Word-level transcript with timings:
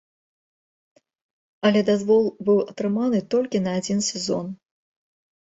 Але 1.69 1.81
дазвол 1.89 2.23
быў 2.49 2.57
атрыманы 2.73 3.19
толькі 3.35 3.63
на 3.67 3.71
адзін 3.83 3.99
сезон. 4.09 4.51